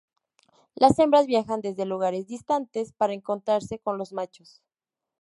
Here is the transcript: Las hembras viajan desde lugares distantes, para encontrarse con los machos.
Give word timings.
Las 0.73 0.97
hembras 0.97 1.27
viajan 1.27 1.61
desde 1.61 1.85
lugares 1.85 2.25
distantes, 2.25 2.91
para 2.91 3.13
encontrarse 3.13 3.77
con 3.77 3.99
los 3.99 4.13
machos. 4.13 4.63